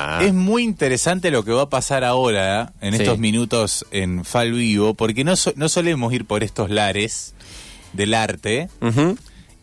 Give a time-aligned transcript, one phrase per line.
[0.00, 0.24] Ah.
[0.24, 3.02] Es muy interesante lo que va a pasar ahora, en Sí.
[3.02, 7.34] estos minutos en Fal Vivo, porque no, so- no solemos ir por estos lares
[7.92, 8.68] del arte,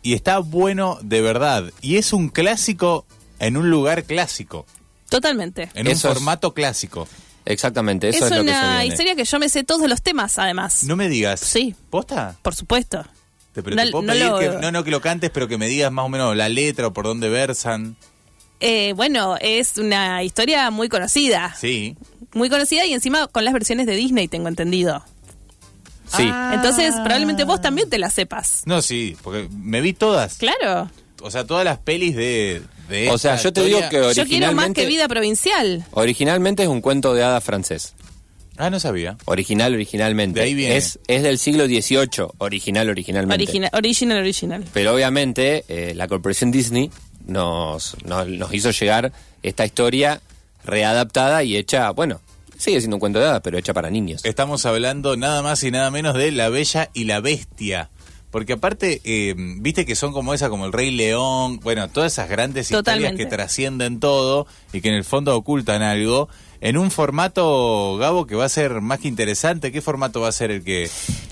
[0.02, 1.64] y está bueno de verdad.
[1.80, 3.06] Y es un clásico
[3.38, 4.66] en un lugar clásico,
[5.08, 5.70] Totalmente.
[5.74, 7.08] en Eso un es- formato clásico.
[7.44, 8.86] Exactamente, eso es es, lo que se una viene.
[8.86, 10.82] historia que yo me sé todos los temas, además.
[10.84, 11.38] No me digas.
[11.40, 11.76] Sí.
[11.90, 12.36] ¿Posta?
[12.42, 13.04] Por supuesto.
[13.52, 15.46] Te, pero No- te puedo no pedir lo- que, no, no que lo cantes, pero
[15.46, 17.96] que me digas más o menos la letra o por dónde versan.
[18.60, 21.54] Eh, bueno, es una historia muy conocida.
[21.58, 21.96] Sí.
[22.34, 25.04] Muy conocida y encima con las versiones de Disney, tengo entendido.
[26.06, 26.28] Sí.
[26.30, 26.52] Ah.
[26.54, 28.62] Entonces, probablemente vos también te la sepas.
[28.64, 30.38] No, sí, porque me vi todas.
[30.38, 30.90] Claro.
[31.22, 32.62] O sea, todas las pelis de.
[32.88, 35.84] de O sea, yo te digo que Yo quiero más originalmente, que vida provincial.
[35.92, 37.94] originalmente es un cuento de hadas francés.
[38.58, 39.18] Ah, no sabía.
[39.26, 40.40] Original, originalmente.
[40.40, 40.76] De ahí viene.
[40.76, 43.42] Es, es del siglo XVIII, original, originalmente.
[43.42, 44.64] Original, original, original.
[44.72, 46.90] Pero obviamente eh, la corporación Disney
[47.26, 49.12] nos, nos, nos hizo llegar
[49.42, 50.20] esta historia
[50.64, 52.20] readaptada y hecha, bueno,
[52.58, 54.24] sigue siendo un cuento de hadas, pero hecha para niños.
[54.24, 57.90] Estamos hablando nada más y nada menos de La Bella y la Bestia.
[58.30, 62.28] Porque aparte, eh, viste que son como esa, como el Rey León, bueno, todas esas
[62.28, 63.12] grandes Totalmente.
[63.12, 66.28] historias que trascienden todo y que en el fondo ocultan algo,
[66.66, 69.70] en un formato, Gabo, que va a ser más que interesante.
[69.70, 70.90] ¿Qué formato va a ser el que,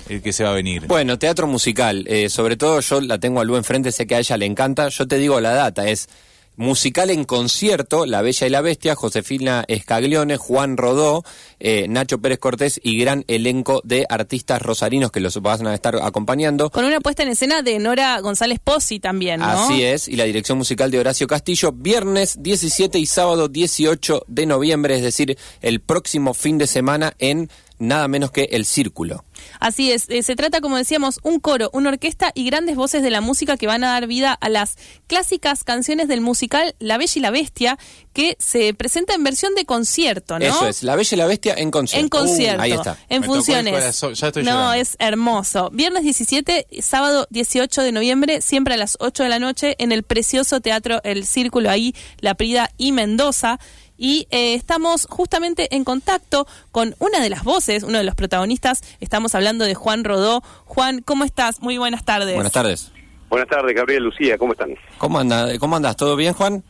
[0.09, 0.87] el que se va a venir?
[0.87, 2.05] Bueno, teatro musical.
[2.07, 4.89] eh, sobre todo yo la tengo a Lu enfrente, sé que a ella le encanta.
[4.91, 6.09] Yo te digo la data, es
[6.57, 11.25] musical en concierto, La Bella y la Bestia, Josefina Escaglione, Juan Rodó,
[11.61, 15.97] eh, Nacho Pérez Cortés y gran elenco de artistas rosarinos que los van a estar
[15.97, 16.71] acompañando.
[16.71, 19.47] Con una puesta en escena de Nora González Pozzi también, ¿no?
[19.47, 24.47] Así es, y la dirección musical de Horacio Castillo, viernes 17 y sábado 18 de
[24.47, 29.25] noviembre, es decir, el próximo fin de semana en nada menos que El Círculo.
[29.61, 33.11] Así es, eh, se trata, como decíamos, un coro, una orquesta y grandes voces de
[33.11, 37.13] la música que van a dar vida a las clásicas canciones del musical La Bella
[37.17, 37.79] y la Bestia,
[38.13, 40.45] que se presenta en versión de concierto, ¿no?
[40.45, 42.05] Eso es, La Bella y la Bestia en concierto.
[42.05, 42.97] En concierto, Uh, ahí está.
[43.09, 43.73] en Me tocó el funciones.
[43.75, 44.75] corazón, ya estoy no, llorando.
[44.75, 45.71] es hermoso.
[45.73, 50.05] Viernes 17, sábado 18 de noviembre, siempre a las 8 de la noche, en el
[50.05, 53.59] precioso teatro El Círculo, ahí, La Prida y Mendoza.
[53.97, 58.83] Y eh, estamos justamente en contacto con una de las voces, uno de los protagonistas.
[59.01, 60.43] Estamos hablando de Juan Rodó.
[60.65, 61.63] Juan, ¿cómo estás?
[61.63, 62.35] Muy buenas tardes.
[62.35, 62.93] Buenas tardes.
[63.31, 64.75] Buenas tardes, Gabriel, Lucía, ¿cómo están?
[64.99, 65.97] ¿Cómo, anda, ¿Cómo andas?
[65.97, 66.63] ¿Todo bien, Juan?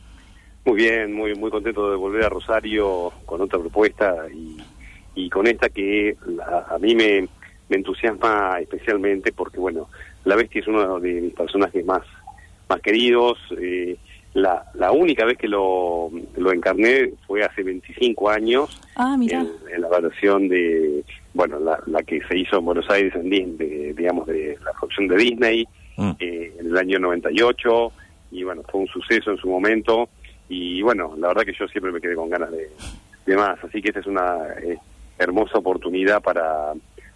[0.65, 4.57] Muy bien, muy muy contento de volver a Rosario con otra propuesta y,
[5.13, 7.27] y con esta que la- a mí me,
[7.69, 9.87] me entusiasma especialmente porque, bueno,
[10.23, 12.01] La Bestia es uno de mis personajes más,
[12.67, 13.37] más queridos.
[13.59, 13.97] eh,
[14.35, 19.39] la, la única vez que lo, lo encarné fue hace 25 años Ah, mira.
[19.41, 21.03] en, en la versión de,
[21.33, 25.07] bueno, la, la que se hizo en Buenos Aires, en de, digamos, de la producción
[25.07, 26.11] de Disney, Mm.
[26.19, 27.91] eh, en el año 98,
[28.31, 30.09] y bueno, fue un suceso en su momento,
[30.49, 32.69] y bueno, la verdad que yo siempre me quedé con ganas de,
[33.25, 34.77] de más, así que esta es una eh,
[35.17, 36.73] hermosa oportunidad para,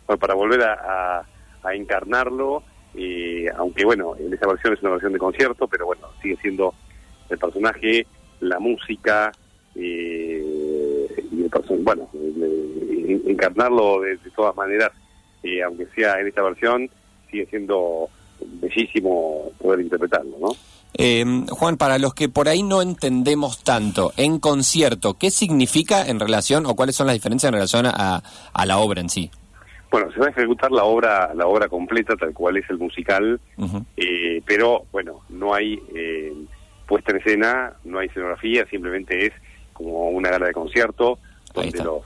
[0.07, 0.74] bueno, para volver a,
[1.19, 1.25] a-
[1.62, 2.63] a encarnarlo,
[2.96, 6.74] eh, aunque bueno, en esa versión es una versión de concierto, pero bueno, sigue siendo
[7.30, 8.06] el personaje,
[8.42, 9.32] la música,
[9.76, 10.44] eh,
[11.32, 14.92] y el person- bueno, eh, en- encarnarlo de, de todas maneras,
[15.44, 16.90] eh, aunque sea en esta versión,
[17.30, 18.08] sigue siendo
[18.62, 20.50] bellísimo poder interpretarlo, ¿no?
[20.94, 26.20] Eh, Juan, para los que por ahí no entendemos tanto, en concierto, ¿qué significa en
[26.20, 28.24] relación o cuáles son las diferencias en relación a,
[28.54, 29.30] a la obra en sí?
[29.92, 33.40] Bueno, se va a ejecutar la obra, la obra completa, tal cual es el musical,
[33.98, 36.34] eh, pero bueno, no hay eh,
[36.90, 39.34] puesta en escena, no hay escenografía, simplemente es
[39.74, 41.20] como una gala de concierto,
[41.54, 42.04] donde los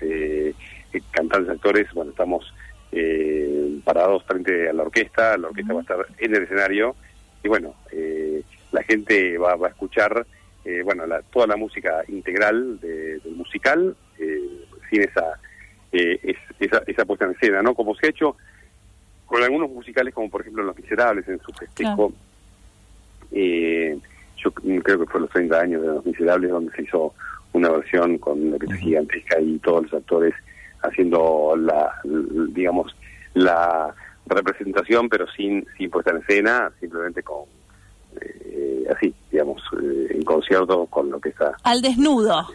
[0.00, 0.52] eh,
[1.12, 2.52] cantantes, actores, bueno, estamos
[2.92, 6.94] eh, parados frente a la orquesta, la orquesta va a estar en el escenario,
[7.42, 8.42] y bueno, eh,
[8.72, 10.26] la gente va, va a escuchar,
[10.64, 14.40] eh, bueno, la- toda la música integral de- del musical, eh,
[14.90, 15.38] sin esa,
[15.92, 17.74] eh, es- esa, esa puesta en escena, ¿no?
[17.74, 18.36] Como se ha hecho
[19.26, 22.12] con algunos musicales, como por ejemplo Los Miserables en su festejo,
[23.32, 23.98] eh,
[24.84, 27.12] creo que fue los 30 años de Los Miserables, donde se hizo
[27.52, 30.34] una versión con una orquesta gigantesca y todos los actores
[30.82, 31.92] haciendo la,
[32.50, 32.94] digamos,
[33.34, 33.94] la
[34.26, 37.44] representación, pero sin, sin puesta en escena, simplemente con,
[38.20, 41.56] eh, así, digamos, eh, en concierto con lo que está.
[41.62, 42.46] Al desnudo.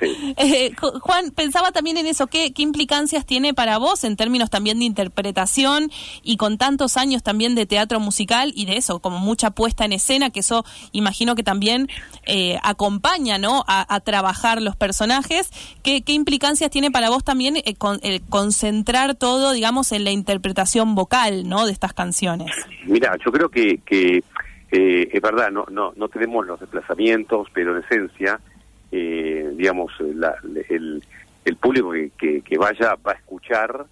[0.00, 0.34] Sí.
[0.36, 4.50] Eh, Ju- Juan, pensaba también en eso, ¿qué, ¿qué implicancias tiene para vos en términos
[4.50, 5.90] también de interpretación
[6.22, 9.92] y con tantos años también de teatro musical y de eso, como mucha puesta en
[9.92, 11.88] escena, que eso imagino que también
[12.26, 13.62] eh, acompaña ¿no?
[13.68, 15.50] a, a trabajar los personajes?
[15.82, 20.10] ¿Qué, qué implicancias tiene para vos también eh, con, el concentrar todo, digamos, en la
[20.10, 21.66] interpretación vocal ¿no?
[21.66, 22.50] de estas canciones?
[22.84, 24.24] Mira, yo creo que, que
[24.72, 28.40] eh, es verdad, no, no, no tenemos los desplazamientos, pero en esencia,
[28.96, 30.36] eh, digamos, la,
[30.68, 31.02] el,
[31.44, 33.86] el público que, vaya va a escuchar,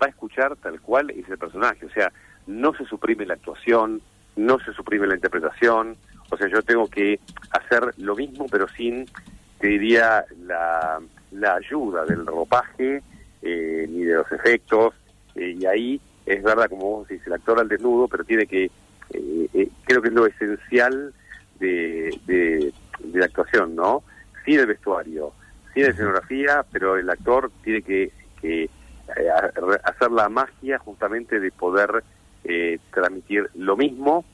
[0.00, 2.12] va a escuchar tal cual es el personaje, o sea,
[2.46, 4.02] no se suprime la actuación,
[4.36, 5.96] no se suprime la interpretación,
[6.28, 7.18] o sea, yo tengo que
[7.50, 9.06] hacer lo mismo, pero sin,
[9.58, 11.00] te diría, la,
[11.30, 13.02] la ayuda del ropaje,
[13.40, 14.92] eh, ni de los efectos,
[15.34, 18.70] eh, y ahí es verdad, como vos decís, el actor al desnudo, pero tiene que,
[19.14, 21.14] eh, creo que es lo esencial
[21.58, 22.72] de, de
[23.14, 24.02] la actuación, ¿no?
[24.44, 25.32] Sí el vestuario,
[25.74, 28.10] sí la escenografía, pero el actor tiene que,
[28.40, 28.68] que
[29.84, 32.02] hacer la magia justamente de poder
[32.92, 34.24] transmitir lo mismo,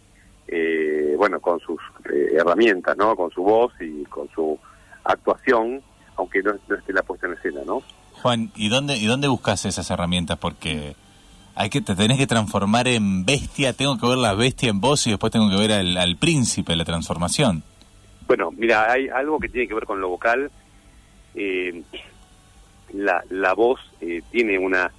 [1.16, 1.78] bueno, con sus
[2.32, 3.14] herramientas, ¿no?
[3.16, 4.58] Con su voz y con su
[5.04, 5.82] actuación,
[6.16, 7.82] aunque no, no esté la puesta en escena, ¿no?
[8.22, 10.38] Juan, ¿y dónde, y dónde buscas esas herramientas?
[10.38, 10.96] Porque
[11.54, 15.06] hay que te tenés que transformar en bestia, tengo que ver la bestia en vos
[15.06, 17.64] y después tengo que ver al, príncipe, la transformación.
[18.28, 20.50] Bueno, mira, hay algo que tiene que ver con lo vocal.
[21.34, 21.82] Eh,
[22.92, 24.92] la, la voz eh, tiene una,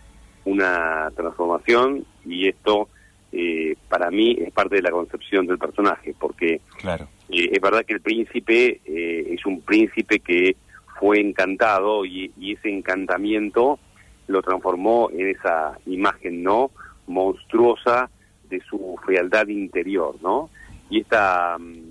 [0.46, 2.90] una transformación y esto
[3.32, 7.08] eh, para mí es parte de la concepción del personaje, porque claro.
[7.30, 10.56] es verdad que el príncipe es un príncipe que
[11.00, 13.80] fue encantado y, ese encantamiento
[14.28, 16.72] lo transformó en esa imagen no
[17.06, 18.10] monstruosa
[18.50, 20.50] de su frialdad interior, ¿no?
[20.90, 21.89] Y esta, mm,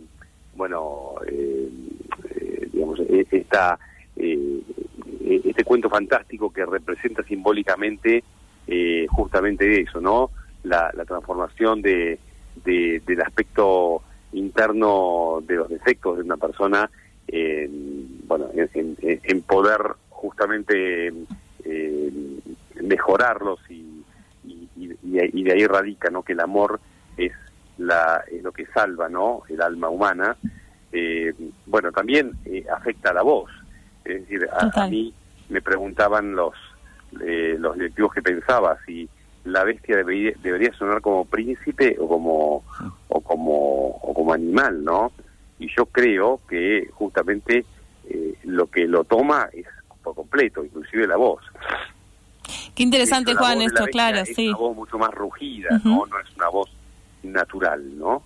[0.58, 1.68] bueno, eh,
[2.34, 3.78] eh, digamos, e, esta,
[4.16, 4.60] eh,
[5.24, 8.24] e, este cuento fantástico que representa simbólicamente
[9.08, 10.30] justamente eso, ¿no?
[10.64, 12.18] La, transformación de,
[12.64, 14.02] del aspecto
[14.32, 16.90] interno de los defectos de una persona
[17.26, 19.80] en, bueno, en, poder
[20.10, 21.12] justamente
[21.64, 22.12] eh,
[22.82, 24.04] mejorarlos y,
[24.76, 26.22] y, de ahí radica ¿no?
[26.22, 26.78] que el amor
[27.16, 27.32] es,
[27.78, 29.42] la, lo que salva ¿no?
[29.48, 30.36] el alma humana.
[30.92, 31.34] Eh,
[31.66, 33.50] bueno, también eh, afecta a la voz.
[34.04, 35.12] Es decir, a, mí
[35.48, 36.54] me preguntaban los,
[37.12, 39.08] los directivos que pensaba si
[39.44, 42.64] la bestia debería, debería sonar como príncipe o como,
[43.08, 45.12] o como, o como animal, ¿no?
[45.58, 47.64] y yo creo que justamente
[48.08, 49.66] eh, lo que lo toma es
[50.02, 51.42] por completo, inclusive la voz.
[52.74, 54.48] Qué interesante, Juan, esto, claro, es sí.
[54.48, 56.06] una voz mucho más rugida, ¿no?
[56.06, 56.70] No es una voz
[57.32, 58.22] natural, ¿no?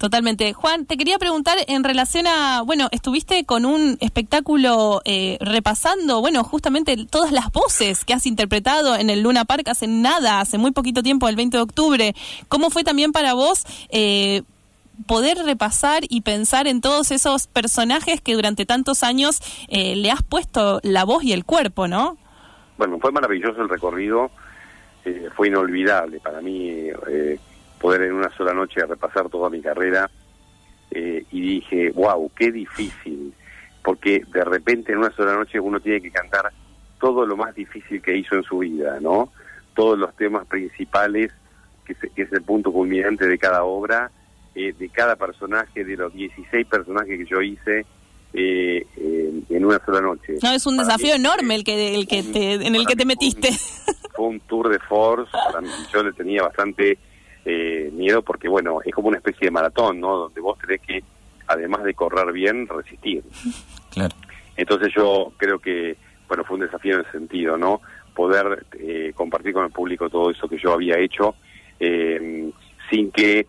[0.00, 0.54] Totalmente.
[0.54, 6.42] Juan, te quería preguntar en relación a, bueno, estuviste con un espectáculo eh, repasando, bueno,
[6.42, 10.70] justamente todas las voces que has interpretado en el Luna Park hace nada, hace muy
[10.70, 12.14] poquito tiempo, el 20 de octubre.
[12.48, 14.40] ¿Cómo fue también para vos eh,
[15.06, 20.22] poder repasar y pensar en todos esos personajes que durante tantos años eh, le has
[20.22, 22.16] puesto la voz y el cuerpo, ¿no?
[22.78, 24.30] Bueno, fue maravilloso el recorrido,
[25.36, 27.38] fue inolvidable para mí eh,
[27.80, 30.10] poder en una sola noche repasar toda mi carrera
[30.92, 33.32] y dije, wow, qué difícil,
[33.84, 36.50] porque de repente en una sola noche uno tiene que cantar
[37.00, 39.32] todo lo más difícil que hizo en su vida, ¿no?
[39.74, 41.32] Todos los temas principales,
[41.84, 44.10] que, que es el punto culminante de cada obra,
[44.54, 47.86] eh, de cada personaje, de los 16 personajes que yo hice
[48.32, 48.84] eh,
[49.48, 50.34] en una sola noche.
[50.42, 53.50] No, es un desafío enorme el que, el que te, en el que te metiste.
[54.14, 55.30] Fue un, tour de force,
[55.92, 56.98] yo le tenía bastante eh,
[58.00, 60.16] miedo porque, bueno, es como una especie de maratón, ¿no?
[60.16, 61.02] Donde vos tenés que,
[61.46, 63.22] además de correr bien, resistir.
[63.90, 64.14] Claro.
[64.56, 65.96] Entonces yo creo que,
[66.28, 67.80] bueno, fue un desafío en ese sentido, ¿no?
[68.14, 68.64] Poder
[69.16, 71.34] compartir con el público todo eso que yo había hecho
[72.90, 73.46] sin que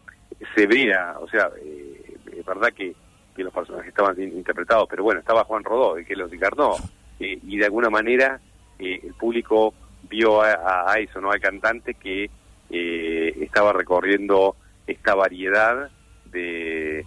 [0.56, 2.96] se vea, o sea, eh, es verdad que,
[3.36, 6.76] que, los personajes estaban interpretados, pero bueno, estaba Juan Rodó, que los encarnó,
[7.20, 8.40] eh, y de alguna manera
[8.80, 9.74] eh, el público
[10.10, 11.32] vio a, eso, ¿no?
[11.32, 12.30] Al cantante que
[12.72, 14.56] estaba recorriendo
[14.88, 15.90] esta variedad
[16.26, 17.06] de,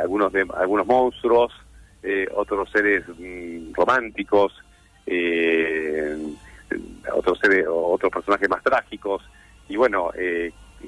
[0.00, 1.52] algunos de, algunos monstruos,
[2.34, 4.52] otros seres mm, románticos,
[7.14, 9.22] otros seres, otros personajes más trágicos,
[9.68, 10.10] y bueno,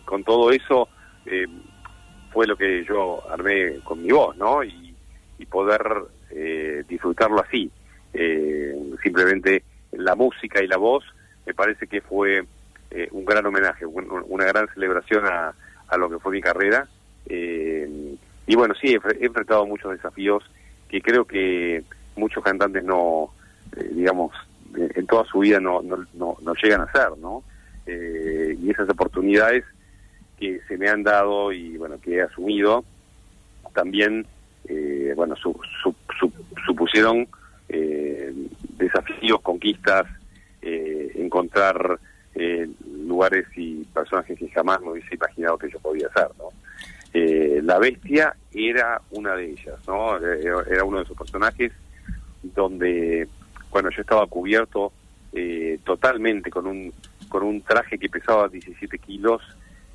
[0.05, 0.89] con todo eso
[2.35, 4.63] fue lo que yo armé con mi voz, ¿no?
[4.63, 4.91] Y,
[5.51, 5.83] poder
[6.31, 7.71] eh, disfrutarlo así.
[8.13, 9.63] Eh, simplemente
[9.93, 11.05] la música y la voz
[11.47, 12.45] me parece que fue
[12.95, 15.55] eh, un gran homenaje, una gran celebración a,
[15.97, 16.89] lo que fue mi carrera.
[17.29, 20.43] y bueno, sí, he, enfrentado muchos desafíos
[20.89, 21.85] que creo que
[22.17, 23.31] muchos cantantes no,
[23.93, 24.33] digamos,
[24.75, 27.45] en toda su vida no, no, no, llegan a hacer, ¿no?
[27.87, 29.65] y esas oportunidades
[30.39, 32.85] que se me han dado y bueno que he asumido
[33.73, 34.27] también
[34.69, 35.55] eh, bueno su,
[36.67, 37.27] supusieron
[37.69, 38.33] eh,
[38.77, 40.07] desafíos conquistas
[40.63, 41.99] eh, encontrar
[43.07, 46.49] lugares y personajes que jamás me hubiese imaginado que yo podía hacer no
[47.63, 51.71] la bestia era una de ellas no era uno de sus personajes
[52.53, 53.27] donde,
[53.71, 54.93] bueno, yo estaba cubierto
[55.33, 56.93] eh, totalmente con un,
[57.29, 59.43] con un traje que pesaba 17 kilos.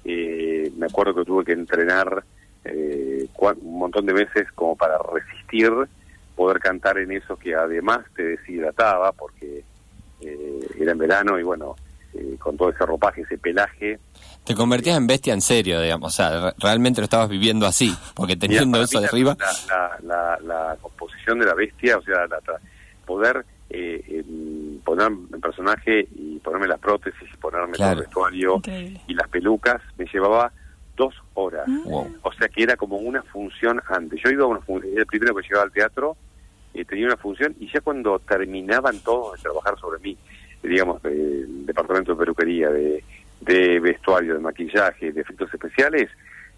[0.04, 2.24] Eh, me acuerdo que tuve que entrenar
[2.66, 3.28] eh,
[3.62, 5.72] un montón de veces como para resistir
[6.36, 9.64] poder cantar en eso que además te deshidrataba porque
[10.22, 11.76] era en verano y bueno,
[12.40, 14.00] con todo ese ropaje, ese pelaje,
[14.44, 18.36] te convertías en bestia en serio, digamos, o sea, realmente lo estabas viviendo así, porque
[18.36, 19.38] teniendo eso de arriba...
[20.02, 22.26] La, composición de la bestia, o sea,
[23.06, 24.24] poder eh,
[24.84, 28.60] poner en personaje y ponerme las prótesis y ponerme el vestuario
[29.08, 30.52] y las pelucas, me llevaba
[30.96, 31.68] dos horas.
[31.68, 32.04] Ah.
[32.24, 34.20] O sea que era como una función antes.
[34.24, 36.18] Yo iba a una función, el primero que llegaba al teatro,
[36.74, 40.18] eh, tenía una función y ya cuando terminaban todos de trabajar sobre mí,
[40.70, 46.10] digamos, del departamento de peluquería, de vestuario, de maquillaje, de efectos especiales,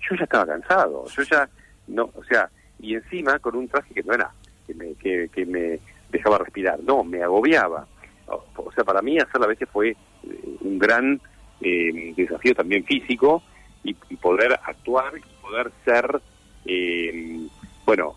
[0.09, 1.49] yo ya estaba cansado, yo ya
[1.87, 2.49] no, o sea,
[2.79, 4.31] y encima con un traje que no era
[4.65, 7.87] que me, que, me dejaba respirar, no, me agobiaba.
[8.27, 9.95] O, sea, para mí hacer la bestia fue eh,
[10.61, 11.19] un gran
[11.59, 13.43] eh, desafío también físico
[13.83, 16.21] y, poder actuar y poder ser,
[16.65, 17.47] eh,
[17.85, 18.15] bueno,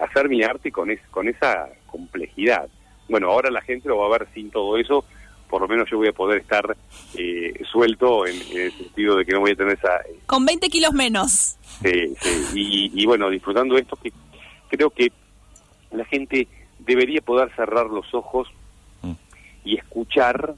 [0.00, 2.68] hacer mi arte con, es, con esa complejidad.
[3.08, 5.04] Bueno, ahora la gente lo va a ver sin todo eso,
[5.48, 6.76] por lo menos yo voy a poder estar
[7.16, 9.96] eh, suelto en, el sentido de que no voy a tener esa...
[10.00, 11.56] Eh, Con 20 kilos menos.
[11.82, 14.12] Sí, sí, y, bueno, disfrutando esto, que
[14.68, 15.12] creo que
[15.90, 16.48] la gente
[16.78, 18.48] debería poder cerrar los ojos
[19.02, 19.12] mm.
[19.64, 20.54] y escuchar,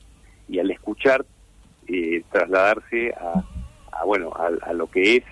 [0.48, 1.24] y al escuchar
[1.86, 5.24] eh, trasladarse a, bueno, a, lo que es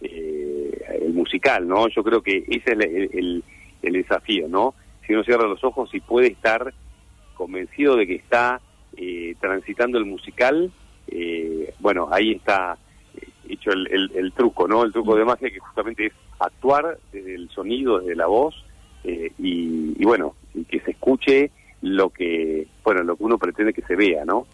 [0.00, 1.88] el musical, ¿no?
[1.88, 3.44] Yo creo que ese es el,
[3.82, 4.74] el desafío, ¿no?
[5.06, 6.72] Si uno cierra los ojos y puede estar
[7.34, 8.60] convencido de que está
[8.96, 10.70] eh, transitando el musical,
[11.08, 12.76] eh, bueno, ahí está
[13.14, 14.84] eh, hecho el, truco, ¿no?
[14.84, 18.54] El truco de magia que justamente es actuar desde el sonido, desde la voz,
[19.04, 20.36] y, y, bueno,
[20.68, 24.46] que se escuche lo que, bueno, lo que uno pretende que se vea, ¿no?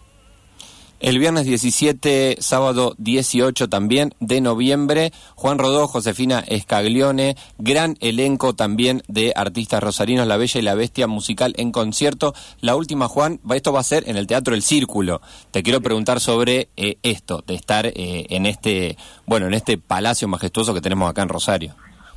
[0.99, 9.01] El viernes 17, sábado 18 también de noviembre, Juan Rodó, Josefina Escaglione, gran elenco también
[9.07, 12.33] de artistas rosarinos, La Bella y la Bestia musical en concierto.
[12.59, 15.21] La última, Juan, esto va a ser en el Teatro El Círculo.
[15.51, 17.93] Te quiero preguntar sobre eh, esto, de estar eh,
[18.29, 21.75] en este, bueno, en este palacio majestuoso que tenemos acá en Rosario.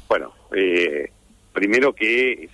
[0.08, 1.08] Bueno, eh,
[1.52, 2.50] primero que es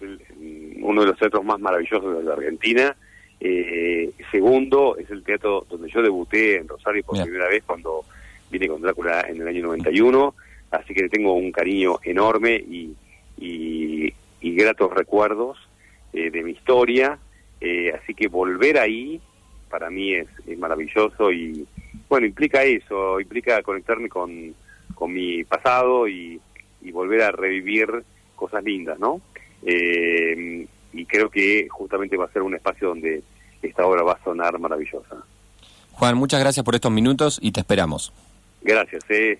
[0.82, 2.94] uno de los teatros más maravillosos de la Argentina
[3.40, 8.04] eh, segundo, es el teatro donde yo debuté en Rosario por primera vez cuando
[8.50, 10.34] vine con Drácula en el año 91,
[10.70, 12.94] así que tengo un cariño enorme y,
[13.38, 15.56] y, gratos recuerdos
[16.12, 17.18] eh, de mi historia,
[17.60, 19.20] eh, así que volver ahí
[19.70, 20.26] para mí es,
[20.58, 21.64] maravilloso y
[22.08, 24.54] bueno, implica eso, implica conectarme con,
[24.94, 26.40] con mi pasado y,
[26.82, 28.02] y volver a revivir
[28.34, 29.20] cosas lindas, ¿no?
[29.62, 30.66] Eh,
[30.98, 33.22] y creo que justamente va a ser un espacio donde
[33.62, 35.16] esta obra va a sonar maravillosa.
[35.92, 38.12] Juan, muchas gracias por estos minutos y te esperamos.
[38.62, 39.38] Gracias, eh.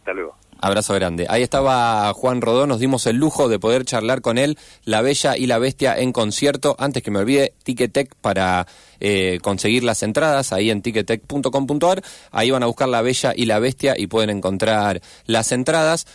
[0.00, 0.36] hasta luego.
[0.60, 1.26] Abrazo grande.
[1.28, 5.36] Ahí estaba Juan Rodó, nos dimos el lujo de poder charlar con él, La Bella
[5.36, 6.74] y la Bestia en concierto.
[6.80, 8.66] Antes que me olvide, Ticketek para
[8.98, 12.02] eh, conseguir las entradas, ahí en ticketek.com.ar.
[12.32, 16.08] Ahí van a buscar La Bella y la Bestia y pueden encontrar las entradas.